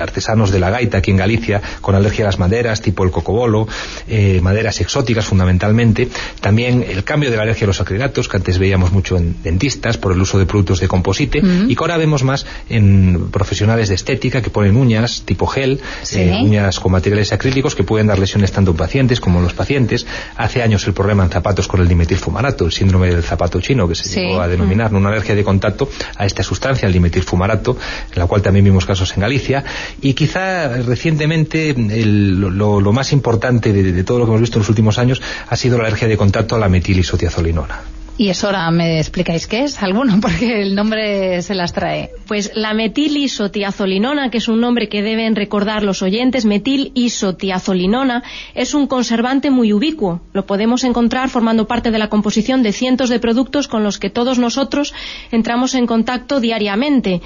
artesanos 0.00 0.50
de 0.50 0.59
la 0.59 0.70
gaita 0.70 0.99
aquí 0.99 1.11
en 1.11 1.16
Galicia 1.16 1.61
con 1.80 1.94
alergia 1.94 2.25
a 2.25 2.28
las 2.28 2.38
maderas, 2.38 2.80
tipo 2.80 3.04
el 3.04 3.11
cocobolo, 3.11 3.68
eh, 4.09 4.40
maderas 4.42 4.80
exóticas 4.80 5.25
fundamentalmente. 5.25 6.09
También 6.40 6.85
el 6.88 7.04
cambio 7.04 7.30
de 7.30 7.37
la 7.37 7.42
alergia 7.42 7.66
a 7.66 7.68
los 7.68 7.80
agregatos, 7.80 8.28
que 8.28 8.37
antes 8.37 8.59
veíamos 8.59 8.92
mucho 8.92 9.16
en 9.16 9.42
dentistas 9.42 9.99
por 9.99 10.12
el 10.12 10.20
uso 10.20 10.38
de 10.38 10.47
productos 10.47 10.80
de 10.80 10.88
composite, 10.88 11.40
y 11.68 11.75
que 11.75 11.82
ahora 11.82 11.97
vemos 11.97 12.25
más 12.25 12.47
en 12.68 13.30
profesionales 13.30 13.88
de 13.88 13.94
estética 13.94 14.42
que 14.42 14.50
ponen 14.50 14.76
uñas 14.76 15.23
tipo 15.25 15.47
gel, 15.47 15.80
eh, 16.12 16.40
uñas 16.42 16.80
con 16.80 16.92
materiales 16.92 17.32
acrílicos 17.32 17.75
que 17.75 17.85
pueden 17.85 18.06
dar 18.06 18.18
lesiones 18.18 18.52
tanto 18.52 18.73
en 18.73 18.76
pacientes 18.76 19.20
como 19.20 19.38
en 19.38 19.44
los 19.44 19.54
pacientes. 19.54 20.06
Hace 20.37 20.62
años 20.62 20.87
el 20.87 20.94
problema 20.94 21.25
en 21.25 21.30
zapatos 21.30 21.68
con 21.68 21.80
el 21.80 21.88
dimetilfumarato, 21.88 22.64
el 22.64 22.73
síndrome 22.73 23.09
del 23.09 23.23
zapato 23.23 23.61
chino 23.61 23.87
que 23.88 23.94
se 23.94 24.09
llegó 24.09 24.40
a 24.40 24.49
denominar 24.49 24.79
una 24.88 25.08
alergia 25.08 25.34
de 25.34 25.44
contacto 25.44 25.88
a 26.16 26.26
esta 26.26 26.42
sustancia, 26.42 26.87
el 26.87 26.92
dimetilfumarato, 26.92 27.76
la 28.14 28.26
cual 28.26 28.42
también 28.42 28.64
vimos 28.64 28.87
casos 28.87 29.12
en 29.14 29.20
Galicia. 29.20 29.64
Y 30.00 30.14
quizá 30.14 30.68
recientemente 30.82 31.75
lo, 31.76 32.92
más 32.92 33.12
importante 33.12 33.72
de, 33.72 33.92
de, 33.92 34.04
todo 34.04 34.18
lo 34.18 34.25
que 34.25 34.30
hemos 34.30 34.40
visto 34.40 34.58
en 34.58 34.60
los 34.60 34.68
últimos 34.68 34.99
años 34.99 35.20
ha 35.49 35.56
sido 35.56 35.78
la 35.78 35.84
alergia 35.84 36.08
de 36.08 36.16
contacto 36.16 36.56
a 36.56 36.58
la 36.58 36.68
metilisothiazolinona. 36.68 38.00
Y 38.19 38.29
eso 38.29 38.49
ahora 38.49 38.71
me 38.71 38.99
explicáis 38.99 39.47
qué 39.47 39.64
es 39.64 39.83
alguno, 39.83 40.19
porque 40.23 40.62
el 40.62 40.75
nombre 40.75 41.40
se 41.43 41.55
las 41.55 41.73
trae. 41.73 42.11
Pues 42.26 42.52
la 42.55 42.75
metilisotiazolinona, 42.75 44.31
que 44.31 44.38
es 44.38 44.49
un 44.49 44.61
nombre 44.61 44.88
que 44.88 45.02
deben 45.02 45.37
recordar 45.37 45.83
los 45.83 46.02
oyentes, 46.02 46.45
metilisotiazolinona, 46.45 48.23
es 48.55 48.75
un 48.75 48.87
conservante 48.87 49.50
muy 49.50 49.73
ubicuo. 49.73 50.21
Lo 50.33 50.47
podemos 50.47 50.85
encontrar 50.85 51.31
formando 51.31 51.67
parte 51.67 51.90
de 51.90 51.99
la 51.99 52.09
composición 52.09 52.62
de 52.62 52.73
cientos 52.73 53.09
de 53.09 53.21
productos 53.21 53.69
con 53.69 53.85
los 53.85 53.99
que 53.99 54.11
todos 54.11 54.38
nosotros 54.38 54.93
entramos 55.31 55.75
en 55.75 55.87
contacto 55.87 56.40
diariamente. 56.40 57.23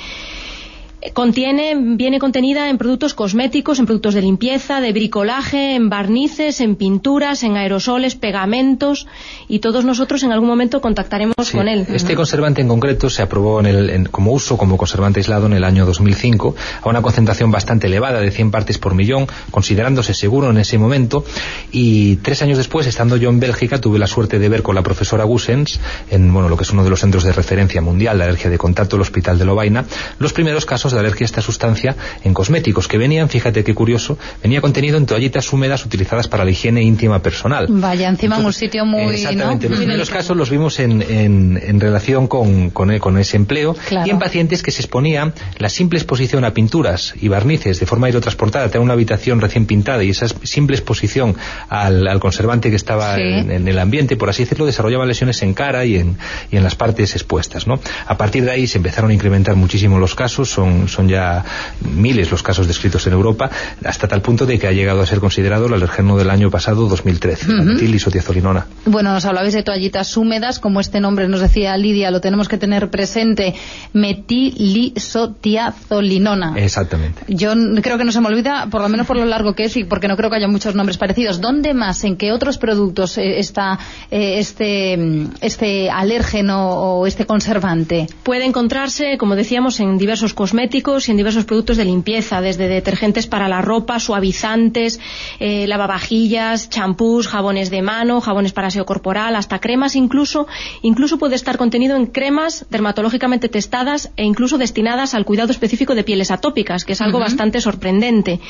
Contiene, 1.12 1.74
viene 1.76 2.18
contenida 2.18 2.70
en 2.70 2.78
productos 2.78 3.14
cosméticos, 3.14 3.78
en 3.78 3.86
productos 3.86 4.14
de 4.14 4.22
limpieza, 4.22 4.80
de 4.80 4.92
bricolaje, 4.92 5.74
en 5.74 5.90
barnices, 5.90 6.60
en 6.60 6.76
pinturas, 6.76 7.42
en 7.42 7.56
aerosoles, 7.56 8.14
pegamentos 8.14 9.06
y 9.48 9.58
todos 9.58 9.84
nosotros 9.84 10.22
en 10.22 10.32
algún 10.32 10.48
momento 10.48 10.80
contactaremos 10.80 11.50
con 11.52 11.68
él. 11.68 11.86
Este 11.88 12.14
conservante 12.14 12.62
en 12.62 12.68
concreto 12.68 13.10
se 13.10 13.22
aprobó 13.22 13.60
en 13.60 13.66
el, 13.66 14.10
como 14.10 14.32
uso 14.32 14.56
como 14.56 14.76
conservante 14.76 15.20
aislado 15.20 15.46
en 15.46 15.52
el 15.52 15.64
año 15.64 15.84
2005 15.84 16.54
a 16.82 16.88
una 16.88 17.02
concentración 17.02 17.50
bastante 17.50 17.86
elevada 17.86 18.20
de 18.20 18.30
100 18.30 18.50
partes 18.50 18.78
por 18.78 18.94
millón, 18.94 19.26
considerándose 19.50 20.14
seguro 20.14 20.50
en 20.50 20.58
ese 20.58 20.78
momento 20.78 21.24
y 21.70 22.16
tres 22.16 22.42
años 22.42 22.58
después, 22.58 22.86
estando 22.86 23.16
yo 23.16 23.28
en 23.28 23.40
Bélgica, 23.40 23.80
tuve 23.80 23.98
la 23.98 24.06
suerte 24.06 24.38
de 24.38 24.48
ver 24.48 24.62
con 24.62 24.74
la 24.74 24.82
profesora 24.82 25.24
Gussens 25.24 25.80
en 26.10 26.32
bueno, 26.32 26.48
lo 26.48 26.56
que 26.56 26.62
es 26.62 26.70
uno 26.70 26.84
de 26.84 26.90
los 26.90 27.00
centros 27.00 27.24
de 27.24 27.32
referencia 27.32 27.82
mundial 27.82 28.18
de 28.18 28.24
alergia 28.24 28.50
de 28.50 28.58
contacto, 28.58 28.96
el 28.96 29.02
Hospital 29.02 29.38
de 29.38 29.44
Lovaina, 29.44 29.84
los 30.18 30.32
primeros 30.32 30.64
casos 30.64 30.93
de 30.94 31.00
alergia 31.00 31.24
a 31.24 31.26
esta 31.26 31.42
sustancia 31.42 31.96
en 32.22 32.34
cosméticos 32.34 32.88
que 32.88 32.98
venían, 32.98 33.28
fíjate 33.28 33.64
qué 33.64 33.74
curioso, 33.74 34.18
venía 34.42 34.60
contenido 34.60 34.96
en 34.96 35.06
toallitas 35.06 35.52
húmedas 35.52 35.84
utilizadas 35.84 36.28
para 36.28 36.44
la 36.44 36.50
higiene 36.50 36.82
íntima 36.82 37.20
personal. 37.20 37.66
Vaya, 37.68 38.08
encima 38.08 38.38
en 38.38 38.46
un 38.46 38.52
sitio 38.52 38.84
muy... 38.84 39.14
Exactamente, 39.14 39.68
los 39.68 39.78
primeros 39.78 40.10
casos 40.10 40.36
los 40.36 40.50
vimos 40.50 40.78
en, 40.80 41.02
en, 41.02 41.80
relación 41.80 42.26
con, 42.26 42.70
con, 42.70 43.18
ese 43.18 43.36
empleo 43.36 43.76
y 44.04 44.10
en 44.10 44.18
pacientes 44.18 44.62
que 44.62 44.70
se 44.70 44.82
exponían 44.82 45.34
la 45.58 45.68
simple 45.68 45.98
exposición 45.98 46.44
a 46.44 46.52
pinturas 46.52 47.14
y 47.20 47.28
barnices 47.28 47.80
de 47.80 47.86
forma 47.86 48.06
aerotransportada, 48.06 48.68
tener 48.68 48.80
una 48.80 48.94
habitación 48.94 49.40
recién 49.40 49.66
pintada 49.66 50.02
y 50.04 50.10
esa 50.10 50.26
simple 50.28 50.76
exposición 50.76 51.36
al, 51.68 52.06
al 52.06 52.20
conservante 52.20 52.70
que 52.70 52.76
estaba 52.76 53.18
en, 53.18 53.68
el 53.68 53.78
ambiente, 53.78 54.16
por 54.16 54.28
así 54.28 54.44
decirlo, 54.44 54.66
desarrollaban 54.66 55.08
lesiones 55.08 55.42
en 55.42 55.54
cara 55.54 55.84
y 55.84 55.96
en, 55.96 56.16
y 56.50 56.56
en 56.56 56.62
las 56.62 56.74
partes 56.74 57.14
expuestas. 57.14 57.66
¿no? 57.66 57.80
A 58.06 58.16
partir 58.16 58.44
de 58.44 58.50
ahí 58.50 58.66
se 58.66 58.78
empezaron 58.78 59.10
a 59.10 59.14
incrementar 59.14 59.56
muchísimo 59.56 59.98
los 59.98 60.14
casos, 60.14 60.50
son, 60.50 60.83
son 60.88 61.08
ya 61.08 61.44
miles 61.80 62.30
los 62.30 62.42
casos 62.42 62.66
descritos 62.66 63.06
en 63.06 63.12
Europa, 63.12 63.50
hasta 63.84 64.08
tal 64.08 64.22
punto 64.22 64.46
de 64.46 64.58
que 64.58 64.66
ha 64.66 64.72
llegado 64.72 65.02
a 65.02 65.06
ser 65.06 65.20
considerado 65.20 65.66
el 65.66 65.74
alergeno 65.74 66.16
del 66.16 66.30
año 66.30 66.50
pasado, 66.50 66.88
2013, 66.88 67.52
la 67.52 67.62
metilisotiozolinona. 67.62 68.66
Bueno, 68.86 69.12
nos 69.12 69.24
hablabais 69.24 69.54
de 69.54 69.62
toallitas 69.62 70.16
húmedas, 70.16 70.58
como 70.58 70.80
este 70.80 70.98
nombre 71.00 71.28
nos 71.28 71.40
decía 71.40 71.76
Lidia, 71.76 72.10
lo 72.10 72.20
tenemos 72.20 72.48
que 72.48 72.58
tener 72.58 72.90
presente, 72.90 73.54
metilisotiazolinona. 73.92 76.54
Exactamente. 76.56 77.22
Yo 77.28 77.52
creo 77.82 77.98
que 77.98 78.04
no 78.04 78.12
se 78.12 78.20
me 78.20 78.28
olvida, 78.28 78.68
por 78.70 78.82
lo 78.82 78.88
menos 78.88 79.06
por 79.06 79.16
lo 79.16 79.24
largo 79.24 79.54
que 79.54 79.64
es 79.64 79.76
y 79.76 79.84
porque 79.84 80.08
no 80.08 80.16
creo 80.16 80.30
que 80.30 80.36
haya 80.36 80.48
muchos 80.48 80.74
nombres 80.74 80.98
parecidos. 80.98 81.40
¿Dónde 81.40 81.74
más, 81.74 82.02
en 82.04 82.16
qué 82.16 82.32
otros 82.32 82.58
productos 82.58 83.18
eh, 83.18 83.38
está 83.38 83.78
eh, 84.10 84.38
este, 84.38 84.98
este 85.40 85.90
alérgeno 85.90 86.70
o 86.70 87.06
este 87.06 87.26
conservante? 87.26 88.06
Puede 88.22 88.44
encontrarse, 88.44 89.18
como 89.18 89.36
decíamos, 89.36 89.80
en 89.80 89.98
diversos 89.98 90.34
cosméticos 90.34 90.73
y 90.74 91.10
en 91.10 91.16
diversos 91.16 91.44
productos 91.44 91.76
de 91.76 91.84
limpieza, 91.84 92.40
desde 92.40 92.66
detergentes 92.66 93.28
para 93.28 93.48
la 93.48 93.62
ropa, 93.62 94.00
suavizantes, 94.00 94.98
eh, 95.38 95.68
lavavajillas, 95.68 96.68
champús, 96.68 97.28
jabones 97.28 97.70
de 97.70 97.80
mano, 97.80 98.20
jabones 98.20 98.52
para 98.52 98.68
aseo 98.68 98.84
corporal, 98.84 99.36
hasta 99.36 99.60
cremas 99.60 99.94
incluso. 99.94 100.48
Incluso 100.82 101.16
puede 101.18 101.36
estar 101.36 101.58
contenido 101.58 101.96
en 101.96 102.06
cremas 102.06 102.66
dermatológicamente 102.70 103.48
testadas 103.48 104.10
e 104.16 104.24
incluso 104.24 104.58
destinadas 104.58 105.14
al 105.14 105.24
cuidado 105.24 105.52
específico 105.52 105.94
de 105.94 106.02
pieles 106.02 106.32
atópicas, 106.32 106.84
que 106.84 106.94
es 106.94 107.00
algo 107.00 107.20
bastante 107.20 107.60
sorprendente. 107.60 108.40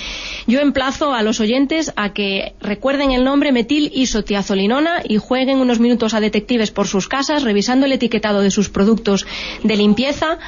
Yo 0.46 0.60
emplazo 0.60 1.12
a 1.12 1.22
los 1.22 1.40
oyentes 1.40 1.92
a 1.96 2.14
que 2.14 2.54
recuerden 2.60 3.12
el 3.12 3.24
nombre 3.24 3.52
metil 3.52 3.90
isotiazolinona 3.94 5.02
y 5.06 5.18
jueguen 5.18 5.58
unos 5.58 5.78
minutos 5.78 6.14
a 6.14 6.20
detectives 6.20 6.70
por 6.70 6.86
sus 6.86 7.06
casas 7.06 7.42
revisando 7.42 7.84
el 7.84 7.92
etiquetado 7.92 8.40
de 8.40 8.50
sus 8.50 8.70
productos 8.70 9.26
de 9.62 9.76
limpieza 9.76 10.38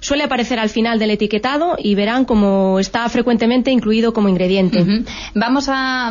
Suele 0.00 0.24
aparecer 0.24 0.58
al 0.58 0.70
final 0.70 0.98
del 0.98 1.10
etiquetado 1.10 1.76
y 1.78 1.94
verán 1.94 2.24
cómo 2.24 2.78
está 2.78 3.06
frecuentemente 3.08 3.70
incluido 3.70 4.14
como 4.14 4.30
ingrediente. 4.30 5.04
Vamos 5.34 5.66
a, 5.68 6.10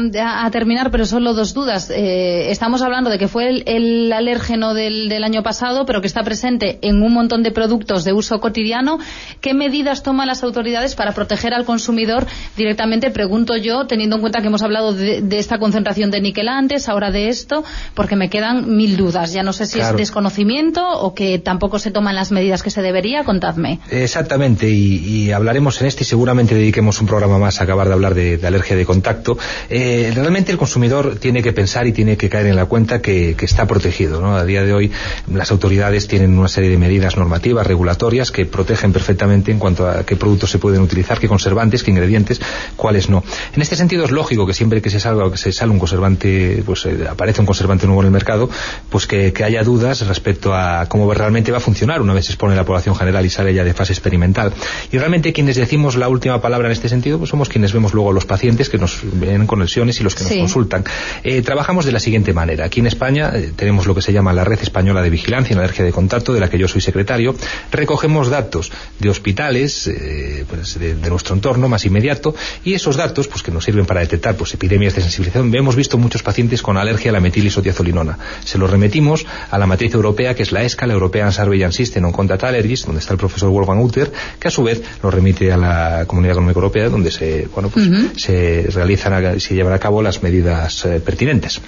terminar, 0.52 0.92
pero 0.92 1.06
solo 1.06 1.34
dos 1.34 1.54
dudas. 1.54 1.90
Eh, 1.90 2.52
estamos 2.52 2.82
hablando 2.84 3.10
de 3.10 3.18
que 3.18 3.28
fue 3.28 3.64
el, 3.66 4.14
alérgeno 4.14 4.74
del, 4.74 5.24
año 5.24 5.44
pasado, 5.44 5.86
pero 5.86 6.02
que 6.02 6.08
está 6.08 6.24
presente 6.24 6.78
en 6.82 7.02
un 7.02 7.14
montón 7.14 7.42
de 7.44 7.52
productos 7.52 8.04
de 8.04 8.14
uso 8.14 8.40
cotidiano. 8.40 9.00
¿Qué 9.42 9.54
medidas 9.54 10.04
toman 10.04 10.28
las 10.28 10.44
autoridades 10.44 10.96
para 10.96 11.14
proteger 11.14 11.54
al 11.54 11.66
consumidor 11.66 12.28
directamente? 12.56 13.10
Pregunto 13.10 13.58
yo, 13.58 13.88
teniendo 13.88 14.18
en 14.18 14.22
cuenta 14.22 14.42
que 14.42 14.48
hemos 14.48 14.62
hablado 14.62 14.94
de, 14.94 15.40
esta 15.40 15.58
concentración 15.58 16.12
de 16.12 16.22
níquel 16.22 16.48
antes, 16.48 16.90
ahora 16.90 17.12
de 17.12 17.30
esto, 17.30 17.64
porque 17.96 18.16
me 18.16 18.30
quedan 18.30 18.78
mil 18.78 18.98
dudas. 18.98 19.34
Ya 19.34 19.42
no 19.42 19.52
sé 19.52 19.66
si 19.66 19.80
es 19.80 19.96
desconocimiento 19.96 20.88
o 20.88 21.16
que 21.16 21.40
tampoco 21.40 21.80
se 21.80 21.90
toman 21.92 22.16
las 22.16 22.32
medidas 22.32 22.62
que 22.62 22.70
se 22.70 22.82
debería. 22.82 23.24
Contadme. 23.24 23.79
Exactamente, 23.90 24.70
y, 24.70 25.32
hablaremos 25.32 25.82
en 25.82 25.88
este 25.88 26.04
y 26.04 26.06
seguramente 26.06 26.56
dediquemos 26.56 27.00
un 27.02 27.08
programa 27.08 27.38
más 27.38 27.60
a 27.60 27.64
acabar 27.64 27.88
de 27.88 27.94
hablar 27.94 28.14
de, 28.14 28.40
alergia 28.46 28.76
de 28.76 28.86
contacto. 28.86 29.38
Eh, 29.70 30.12
realmente 30.14 30.52
el 30.52 30.58
consumidor 30.58 31.16
tiene 31.16 31.42
que 31.42 31.54
pensar 31.54 31.88
y 31.88 31.92
tiene 31.92 32.18
que 32.18 32.30
caer 32.30 32.48
en 32.48 32.56
la 32.56 32.66
cuenta 32.66 33.02
que, 33.02 33.36
está 33.40 33.66
protegido. 33.66 34.22
¿no? 34.22 34.36
A 34.36 34.46
día 34.46 34.64
de 34.64 34.74
hoy 34.74 34.92
las 35.34 35.50
autoridades 35.52 36.08
tienen 36.08 36.38
una 36.38 36.48
serie 36.48 36.70
de 36.70 36.78
medidas 36.78 37.18
normativas, 37.18 37.66
regulatorias, 37.66 38.32
que 38.32 38.46
protegen 38.46 38.94
perfectamente 38.94 39.52
en 39.52 39.60
cuanto 39.60 39.88
a 39.88 40.04
qué 40.06 40.16
productos 40.16 40.52
se 40.52 40.60
pueden 40.60 40.82
utilizar, 40.82 41.20
qué 41.20 41.28
conservantes, 41.28 41.84
qué 41.84 41.92
ingredientes, 41.92 42.40
cuáles 42.76 43.10
no. 43.10 43.24
En 43.56 43.62
este 43.62 43.76
sentido 43.76 44.06
es 44.06 44.12
lógico 44.12 44.46
que 44.46 44.54
siempre 44.54 44.82
que 44.82 44.90
se 44.90 45.00
salga 45.00 45.32
que 45.32 45.38
se 45.38 45.52
sale 45.52 45.72
un 45.72 45.80
conservante, 45.80 46.62
pues 46.66 46.86
eh, 46.86 47.08
aparece 47.10 47.42
un 47.42 47.48
conservante 47.48 47.88
nuevo 47.88 48.02
en 48.02 48.08
el 48.08 48.12
mercado, 48.12 48.50
pues 48.90 49.08
que, 49.08 49.34
que 49.34 49.44
haya 49.44 49.64
dudas 49.64 50.06
respecto 50.08 50.54
a 50.54 50.86
cómo 50.88 51.12
realmente 51.14 51.52
va 51.52 51.58
a 51.58 51.62
funcionar 51.62 52.02
una 52.02 52.14
vez 52.14 52.26
se 52.26 52.34
expone 52.34 52.56
la 52.56 52.66
población 52.66 52.96
general 52.96 53.26
y 53.26 53.30
sale 53.30 53.54
ya 53.54 53.64
de 53.64 53.69
fase 53.74 53.94
experimental. 53.94 54.54
Y 54.92 54.98
realmente 54.98 55.34
quienes 55.34 55.56
decimos 55.56 55.96
la 55.96 56.08
última 56.10 56.42
palabra 56.42 56.68
en 56.68 56.72
este 56.72 56.90
sentido, 56.90 57.18
pues 57.18 57.30
somos 57.30 57.50
quienes 57.50 57.74
vemos 57.74 57.94
luego 57.94 58.12
los 58.14 58.26
pacientes 58.26 58.70
que 58.70 58.78
nos 58.78 59.00
ven 59.04 59.48
con 59.48 59.60
lesiones 59.60 60.00
y 60.00 60.04
los 60.04 60.16
que 60.16 60.24
nos 60.24 60.34
consultan. 60.34 60.84
Eh, 61.24 61.42
trabajamos 61.42 61.86
de 61.86 61.92
la 61.92 62.00
siguiente 62.00 62.34
manera. 62.34 62.66
Aquí 62.66 62.80
en 62.80 62.88
España 62.88 63.32
eh, 63.34 63.52
tenemos 63.56 63.88
lo 63.88 63.96
que 63.96 64.02
se 64.02 64.14
llama 64.14 64.34
la 64.34 64.44
Red 64.44 64.60
Española 64.62 65.02
de 65.02 65.10
Vigilancia 65.10 65.54
en 65.54 65.60
Alergia 65.60 65.86
de 65.86 65.92
Contacto, 65.92 66.34
de 66.34 66.40
la 66.40 66.50
que 66.50 66.58
yo 66.58 66.68
soy 66.68 66.82
secretario. 66.82 67.36
Recogemos 67.72 68.30
datos 68.30 68.72
de 69.00 69.10
hospitales 69.10 69.88
eh, 69.88 70.46
pues 70.50 70.80
de, 70.80 70.96
nuestro 71.10 71.36
entorno 71.36 71.68
más 71.68 71.86
inmediato 71.86 72.36
y 72.64 72.74
esos 72.74 72.96
datos 72.96 73.28
pues 73.28 73.44
que 73.44 73.52
nos 73.52 73.64
sirven 73.64 73.86
para 73.86 74.02
detectar 74.02 74.36
pues 74.36 74.54
epidemias 74.54 74.96
de 74.96 75.02
sensibilización. 75.02 75.54
Hemos 75.56 75.76
visto 75.76 75.98
muchos 75.98 76.24
pacientes 76.24 76.62
con 76.62 76.78
alergia 76.78 77.12
a 77.12 77.14
la 77.14 77.20
metilisodiazolinona. 77.20 78.18
Se 78.44 78.58
los 78.58 78.70
remetimos 78.70 79.26
a 79.50 79.58
la 79.58 79.66
matriz 79.66 79.94
europea 79.94 80.36
que 80.36 80.44
es 80.44 80.52
la 80.52 80.64
ESCA, 80.64 80.88
la 80.88 80.94
European 80.94 81.32
Surveillance 81.32 81.78
System 81.78 82.06
on 82.06 82.12
Contact 82.12 82.44
Allergies, 82.44 82.86
donde 82.86 83.00
está 83.00 83.14
el 83.14 83.20
profesor 83.20 83.50
Wolfgang 83.60 83.82
Uter, 83.82 84.12
que 84.40 84.48
a 84.48 84.52
su 84.52 84.64
vez 84.64 84.82
lo 85.04 85.12
remite 85.12 85.52
a 85.52 85.58
la 85.58 86.06
Comunidad 86.08 86.34
Económica 86.34 86.58
Europea, 86.58 86.90
donde 86.90 87.12
se, 87.12 87.48
bueno, 87.54 87.70
pues, 87.70 87.88
se 88.16 88.68
realizan, 88.72 89.40
se 89.40 89.56
llevan 89.56 89.74
a 89.74 89.80
cabo 89.80 90.02
las 90.02 90.24
medidas 90.24 90.86
eh, 90.86 91.00
pertinentes. 91.00 91.62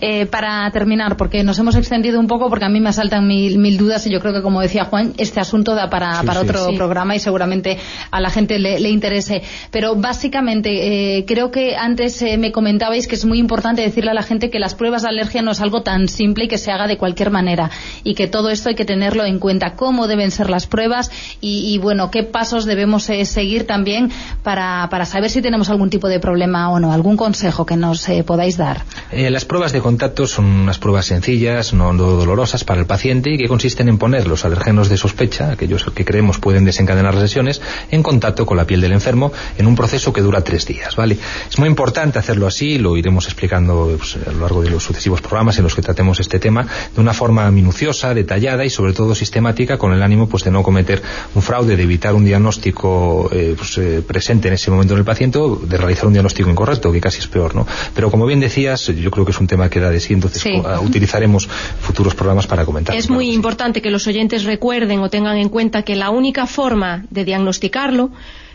Eh, 0.00 0.26
para 0.26 0.70
terminar, 0.70 1.16
porque 1.16 1.42
nos 1.42 1.58
hemos 1.58 1.76
extendido 1.76 2.18
un 2.20 2.26
poco, 2.26 2.48
porque 2.48 2.64
a 2.64 2.68
mí 2.68 2.80
me 2.80 2.88
asaltan 2.88 3.26
mil, 3.26 3.58
mil 3.58 3.76
dudas 3.76 4.06
y 4.06 4.10
yo 4.10 4.20
creo 4.20 4.32
que, 4.32 4.42
como 4.42 4.60
decía 4.60 4.84
Juan, 4.84 5.12
este 5.18 5.40
asunto 5.40 5.74
da 5.74 5.90
para, 5.90 6.22
para 6.22 6.40
otro 6.40 6.68
programa 6.74 7.14
y 7.16 7.18
seguramente 7.18 7.78
a 8.10 8.20
la 8.20 8.30
gente 8.30 8.58
le, 8.58 8.88
interese. 8.88 9.42
Pero 9.70 9.96
básicamente, 9.96 11.18
eh, 11.18 11.24
creo 11.26 11.50
que 11.50 11.76
antes 11.76 12.22
me 12.38 12.52
comentabais 12.52 13.06
que 13.06 13.14
es 13.14 13.24
muy 13.24 13.38
importante 13.38 13.82
decirle 13.82 14.10
a 14.10 14.14
la 14.14 14.22
gente 14.22 14.50
que 14.50 14.58
las 14.58 14.74
pruebas 14.74 15.02
de 15.02 15.08
alergia 15.08 15.42
no 15.42 15.50
es 15.52 15.60
algo 15.60 15.82
tan 15.82 16.08
simple 16.08 16.44
y 16.44 16.48
que 16.48 16.58
se 16.58 16.70
haga 16.70 16.86
de 16.86 16.96
cualquier 16.96 17.30
manera 17.30 17.70
y 18.04 18.14
que 18.14 18.26
todo 18.26 18.50
esto 18.50 18.68
hay 18.68 18.74
que 18.74 18.84
tenerlo 18.84 19.24
en 19.24 19.38
cuenta. 19.38 19.74
¿Cómo 19.74 20.06
deben 20.06 20.30
ser 20.30 20.50
las 20.50 20.66
pruebas? 20.66 21.10
y, 21.40 21.78
bueno, 21.78 22.10
qué 22.10 22.22
pasos 22.22 22.64
debemos 22.64 23.08
eh, 23.10 23.24
seguir 23.24 23.66
también 23.66 24.10
para, 24.42 24.88
para, 24.90 25.04
saber 25.04 25.30
si 25.30 25.42
tenemos 25.42 25.70
algún 25.70 25.90
tipo 25.90 26.08
de 26.08 26.20
problema 26.20 26.70
o 26.70 26.80
no. 26.80 26.92
¿Algún 26.92 27.16
consejo 27.16 27.66
que 27.66 27.76
nos 27.76 28.08
eh, 28.08 28.22
podáis 28.24 28.56
dar? 28.56 28.82
Eh, 29.10 29.30
las 29.40 29.46
pruebas 29.46 29.72
de 29.72 29.80
contacto 29.80 30.26
son 30.26 30.44
unas 30.44 30.78
pruebas 30.78 31.06
sencillas, 31.06 31.72
no 31.72 31.94
dolorosas 31.94 32.62
para 32.62 32.78
el 32.78 32.86
paciente 32.86 33.30
y 33.30 33.38
que 33.38 33.48
consisten 33.48 33.88
en 33.88 33.96
poner 33.96 34.26
los 34.26 34.44
alergenos 34.44 34.90
de 34.90 34.98
sospecha, 34.98 35.50
aquellos 35.50 35.86
que 35.94 36.04
creemos 36.04 36.38
pueden 36.38 36.66
desencadenar 36.66 37.14
lesiones, 37.14 37.62
en 37.90 38.02
contacto 38.02 38.44
con 38.44 38.58
la 38.58 38.66
piel 38.66 38.82
del 38.82 38.92
enfermo 38.92 39.32
en 39.56 39.66
un 39.66 39.74
proceso 39.76 40.12
que 40.12 40.20
dura 40.20 40.42
tres 40.42 40.66
días. 40.66 40.94
¿vale? 40.94 41.16
Es 41.48 41.58
muy 41.58 41.68
importante 41.70 42.18
hacerlo 42.18 42.46
así, 42.46 42.76
lo 42.76 42.98
iremos 42.98 43.24
explicando 43.24 43.94
pues, 43.96 44.18
a 44.26 44.30
lo 44.30 44.40
largo 44.40 44.60
de 44.60 44.68
los 44.68 44.84
sucesivos 44.84 45.22
programas 45.22 45.56
en 45.56 45.64
los 45.64 45.74
que 45.74 45.80
tratemos 45.80 46.20
este 46.20 46.38
tema, 46.38 46.66
de 46.94 47.00
una 47.00 47.14
forma 47.14 47.50
minuciosa, 47.50 48.12
detallada 48.12 48.66
y 48.66 48.68
sobre 48.68 48.92
todo 48.92 49.14
sistemática 49.14 49.78
con 49.78 49.94
el 49.94 50.02
ánimo 50.02 50.28
pues, 50.28 50.44
de 50.44 50.50
no 50.50 50.62
cometer 50.62 51.00
un 51.34 51.40
fraude, 51.40 51.78
de 51.78 51.82
evitar 51.82 52.12
un 52.12 52.26
diagnóstico 52.26 53.30
eh, 53.32 53.54
pues, 53.56 53.78
eh, 53.78 54.02
presente 54.06 54.48
en 54.48 54.54
ese 54.54 54.70
momento 54.70 54.92
en 54.92 54.98
el 54.98 55.06
paciente 55.06 55.38
de 55.62 55.78
realizar 55.78 56.08
un 56.08 56.12
diagnóstico 56.12 56.50
incorrecto, 56.50 56.92
que 56.92 57.00
casi 57.00 57.20
es 57.20 57.26
peor, 57.26 57.54
¿no? 57.54 57.66
Pero 57.94 58.10
como 58.10 58.26
bien 58.26 58.40
decías, 58.40 58.88
yo 58.88 59.10
creo 59.10 59.19
que 59.24 59.32
es 59.32 59.40
un 59.40 59.46
tema 59.46 59.68
que 59.68 59.80
da 59.80 59.90
de 59.90 60.00
sí, 60.00 60.12
entonces 60.12 60.44
utilizaremos 60.82 61.48
futuros 61.80 62.14
programas 62.14 62.46
para 62.46 62.64
comentar. 62.64 62.94
Es 62.94 63.10
muy 63.10 63.32
importante 63.32 63.82
que 63.82 63.90
los 63.90 64.06
oyentes 64.06 64.44
recuerden 64.44 65.00
o 65.00 65.10
tengan 65.10 65.36
en 65.36 65.48
cuenta 65.48 65.82
que 65.82 65.96
la 65.96 66.10
única 66.10 66.46
forma 66.46 67.04
de 67.10 67.24
diagnosticarlo 67.24 68.10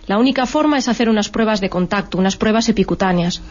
La 0.08 0.18
única 0.18 0.46
forma 0.46 0.78
es 0.78 0.88
hacer 0.88 1.10
unas 1.10 1.30
pruebas 1.30 1.62
de 1.62 1.70
contacto, 1.70 2.18
unas 2.18 2.38
pruebas 2.38 2.70
epicutáneas. 2.70 3.42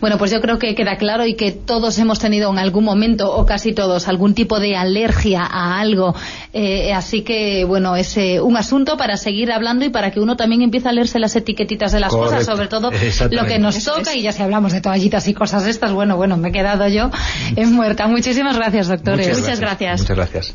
Bueno, 0.00 0.18
pues 0.18 0.30
yo 0.30 0.40
creo 0.40 0.58
que 0.58 0.74
queda 0.74 0.96
claro 0.96 1.26
y 1.26 1.34
que 1.34 1.52
todos 1.52 1.98
hemos 1.98 2.18
tenido 2.18 2.50
en 2.50 2.58
algún 2.58 2.84
momento, 2.84 3.34
o 3.34 3.46
casi 3.46 3.72
todos, 3.72 4.08
algún 4.08 4.34
tipo 4.34 4.60
de 4.60 4.76
alergia 4.76 5.42
a 5.44 5.80
algo. 5.80 6.14
Eh, 6.52 6.92
así 6.92 7.22
que, 7.22 7.64
bueno, 7.64 7.96
es 7.96 8.16
eh, 8.16 8.40
un 8.40 8.56
asunto 8.56 8.96
para 8.96 9.16
seguir 9.16 9.52
hablando 9.52 9.84
y 9.84 9.88
para 9.88 10.10
que 10.10 10.20
uno 10.20 10.36
también 10.36 10.62
empiece 10.62 10.88
a 10.88 10.92
leerse 10.92 11.18
las 11.18 11.34
etiquetitas 11.36 11.92
de 11.92 12.00
las 12.00 12.12
cosas, 12.12 12.44
sobre 12.44 12.68
todo 12.68 12.90
lo 13.30 13.46
que 13.46 13.58
nos 13.58 13.82
toca. 13.82 14.14
Y 14.14 14.22
ya 14.22 14.32
si 14.32 14.42
hablamos 14.42 14.72
de 14.72 14.80
toallitas 14.80 15.26
y 15.28 15.34
cosas 15.34 15.66
estas, 15.66 15.92
bueno, 15.92 16.16
bueno, 16.16 16.36
me 16.36 16.50
he 16.50 16.52
quedado 16.52 16.86
yo 16.88 17.10
en 17.56 17.72
muerta. 17.72 18.06
Muchísimas 18.06 18.56
gracias, 18.56 18.88
doctores. 18.88 19.38
Muchas 19.38 19.60
gracias. 19.60 20.00
Muchas 20.00 20.16
gracias. 20.16 20.54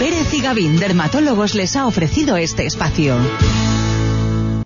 Pérez 0.00 0.32
y 0.32 0.40
Gavín, 0.40 0.78
dermatólogos, 0.78 1.54
les 1.54 1.76
ha 1.76 1.86
ofrecido 1.86 2.38
este 2.38 2.64
espacio. 2.64 3.18